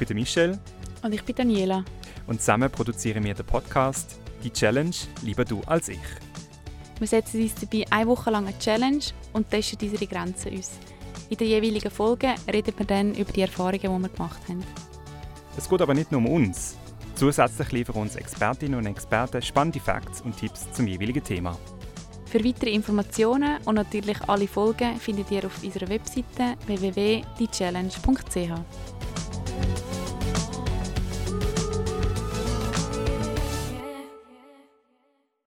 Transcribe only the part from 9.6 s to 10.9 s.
unsere Grenzen aus.